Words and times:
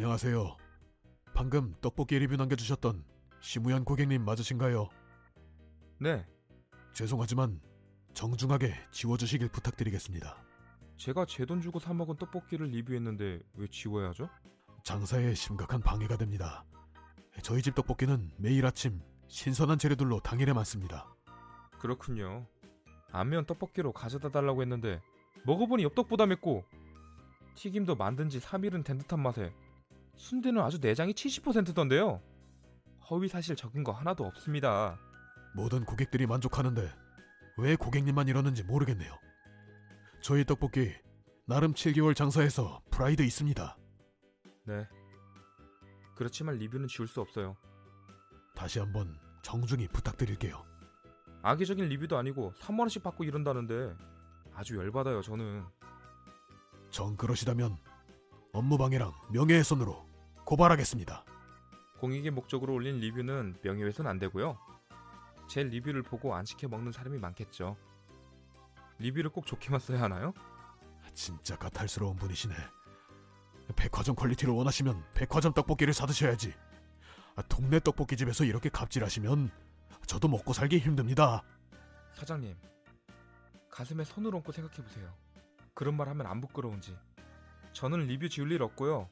안녕하세요. 0.00 0.56
방금 1.34 1.74
떡볶이 1.80 2.16
리뷰 2.20 2.36
남겨주셨던 2.36 3.04
심우현 3.40 3.84
고객님 3.84 4.24
맞으신가요? 4.24 4.88
네, 5.98 6.24
죄송하지만 6.92 7.60
정중하게 8.14 8.74
지워주시길 8.92 9.48
부탁드리겠습니다. 9.48 10.36
제가 10.98 11.24
제 11.26 11.44
돈 11.44 11.60
주고 11.60 11.80
사 11.80 11.92
먹은 11.94 12.14
떡볶이를 12.14 12.68
리뷰했는데 12.68 13.40
왜 13.54 13.66
지워야죠? 13.66 14.28
장사에 14.84 15.34
심각한 15.34 15.80
방해가 15.80 16.16
됩니다. 16.16 16.64
저희 17.42 17.60
집 17.60 17.74
떡볶이는 17.74 18.30
매일 18.36 18.66
아침 18.66 19.00
신선한 19.26 19.78
재료들로 19.78 20.20
당일에 20.20 20.52
만습니다. 20.52 21.12
그렇군요. 21.80 22.46
안면 23.10 23.46
떡볶이로 23.46 23.92
가져다 23.92 24.28
달라고 24.28 24.62
했는데 24.62 25.00
먹어보니 25.44 25.82
엽떡보다 25.82 26.26
맵고 26.26 26.64
튀김도 27.56 27.96
만든 27.96 28.28
지 28.28 28.38
3일은 28.38 28.84
된 28.84 28.98
듯한 28.98 29.18
맛에 29.20 29.52
순대는 30.18 30.60
아주 30.60 30.78
내장이 30.78 31.14
70%던데요. 31.14 32.20
허위 33.08 33.28
사실 33.28 33.56
적은 33.56 33.84
거 33.84 33.92
하나도 33.92 34.24
없습니다. 34.24 34.98
모든 35.54 35.84
고객들이 35.84 36.26
만족하는데 36.26 36.92
왜 37.56 37.76
고객님만 37.76 38.28
이러는지 38.28 38.62
모르겠네요. 38.64 39.12
저희 40.20 40.44
떡볶이 40.44 40.92
나름 41.46 41.72
7개월 41.72 42.14
장사해서 42.14 42.82
프라이드 42.90 43.22
있습니다. 43.22 43.78
네. 44.66 44.86
그렇지만 46.14 46.56
리뷰는 46.56 46.88
지울 46.88 47.08
수 47.08 47.20
없어요. 47.20 47.56
다시 48.54 48.80
한번 48.80 49.16
정중히 49.42 49.86
부탁드릴게요. 49.88 50.66
악의적인 51.42 51.88
리뷰도 51.88 52.18
아니고 52.18 52.52
3만 52.58 52.80
원씩 52.80 53.02
받고 53.04 53.24
이런다는데 53.24 53.94
아주 54.52 54.76
열받아요, 54.76 55.22
저는. 55.22 55.64
정 56.90 57.16
그러시다면 57.16 57.78
업무 58.52 58.76
방해랑 58.76 59.12
명예훼손으로 59.30 60.07
고발하겠습니다. 60.48 61.26
공익의 62.00 62.30
목적으로 62.30 62.72
올린 62.72 63.00
리뷰는 63.00 63.58
명예훼손 63.62 64.06
안 64.06 64.18
되고요. 64.18 64.56
제 65.46 65.62
리뷰를 65.62 66.02
보고 66.02 66.34
안 66.34 66.46
시켜 66.46 66.68
먹는 66.68 66.90
사람이 66.90 67.18
많겠죠. 67.18 67.76
리뷰를 68.98 69.28
꼭 69.28 69.44
좋게만 69.44 69.78
써야 69.78 70.00
하나요? 70.00 70.32
진짜 71.12 71.54
까탈스러운 71.58 72.16
분이시네. 72.16 72.54
백화점 73.76 74.14
quality를 74.14 74.54
원하시면 74.54 75.04
백화점 75.12 75.52
떡볶이를 75.52 75.92
사드셔야지. 75.92 76.54
아, 77.36 77.42
동네 77.42 77.78
떡볶이 77.78 78.16
집에서 78.16 78.44
이렇게 78.44 78.70
갑질하시면 78.70 79.50
저도 80.06 80.28
먹고 80.28 80.54
살기 80.54 80.78
힘듭니다. 80.78 81.42
사장님, 82.14 82.56
가슴에 83.68 84.02
손을 84.02 84.34
얹고 84.34 84.50
생각해 84.52 84.82
보세요. 84.82 85.14
그런 85.74 85.94
말 85.94 86.08
하면 86.08 86.26
안 86.26 86.40
부끄러운지. 86.40 86.96
저는 87.74 88.06
리뷰 88.06 88.30
지울 88.30 88.50
일 88.50 88.62
없고요. 88.62 89.10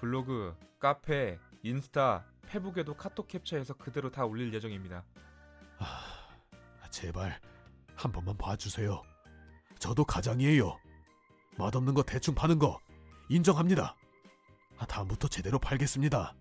블로그, 0.00 0.56
카페, 0.78 1.38
인스타, 1.62 2.24
페북에도 2.46 2.94
카톡 2.94 3.26
캡처해서 3.28 3.74
그대로 3.74 4.10
다 4.10 4.24
올릴 4.24 4.52
예정입니다. 4.54 5.04
아, 5.78 6.88
제발 6.90 7.40
한 7.96 8.12
번만 8.12 8.36
봐주세요. 8.36 9.02
저도 9.78 10.04
가장이에요. 10.04 10.78
맛없는 11.58 11.94
거 11.94 12.02
대충 12.02 12.34
파는 12.34 12.58
거 12.58 12.78
인정합니다. 13.28 13.96
아, 14.78 14.86
다음부터 14.86 15.28
제대로 15.28 15.58
팔겠습니다. 15.58 16.34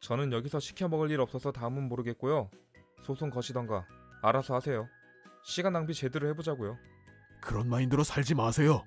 저는 0.00 0.32
여기서 0.32 0.58
시켜 0.58 0.88
먹을 0.88 1.10
일 1.10 1.20
없어서 1.20 1.52
다음은 1.52 1.88
모르겠고요. 1.88 2.50
소송 3.02 3.28
거시던가 3.30 3.86
알아서 4.22 4.54
하세요. 4.54 4.88
시간 5.44 5.74
낭비 5.74 5.92
제대로 5.92 6.28
해보자고요. 6.28 6.78
그런 7.42 7.68
마인드로 7.68 8.04
살지 8.04 8.34
마세요. 8.34 8.84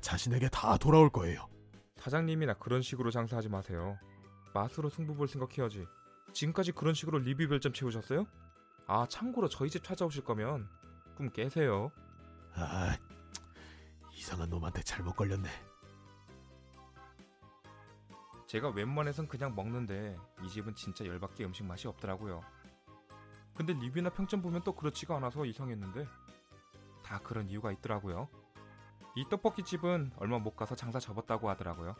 자신에게 0.00 0.48
다 0.50 0.76
돌아올 0.76 1.10
거예요. 1.10 1.51
사장님이나 2.02 2.54
그런 2.54 2.82
식으로 2.82 3.12
장사하지 3.12 3.48
마세요. 3.48 3.96
맛으로 4.52 4.88
승부 4.88 5.14
볼 5.14 5.28
생각해야지. 5.28 5.86
지금까지 6.32 6.72
그런 6.72 6.94
식으로 6.94 7.20
리뷰 7.20 7.46
별점 7.46 7.72
채우셨어요? 7.72 8.26
아 8.88 9.06
참고로 9.08 9.48
저희 9.48 9.70
집 9.70 9.84
찾아오실 9.84 10.24
거면 10.24 10.68
꿈 11.16 11.30
깨세요. 11.30 11.92
아, 12.54 12.98
이상한 14.12 14.50
놈한테 14.50 14.82
잘못 14.82 15.14
걸렸네. 15.14 15.48
제가 18.48 18.70
웬만해선 18.70 19.28
그냥 19.28 19.54
먹는데 19.54 20.18
이 20.42 20.48
집은 20.48 20.74
진짜 20.74 21.06
열받게 21.06 21.44
음식 21.44 21.64
맛이 21.64 21.86
없더라고요. 21.86 22.40
근데 23.54 23.74
리뷰나 23.74 24.10
평점 24.10 24.42
보면 24.42 24.62
또 24.64 24.74
그렇지가 24.74 25.16
않아서 25.18 25.46
이상했는데 25.46 26.08
다 27.04 27.20
그런 27.20 27.48
이유가 27.48 27.70
있더라고요. 27.70 28.28
이 29.14 29.26
떡볶이 29.28 29.62
집은 29.62 30.12
얼마 30.16 30.38
못 30.38 30.56
가서 30.56 30.74
장사 30.74 30.98
접었다고 30.98 31.50
하더라고요. 31.50 31.94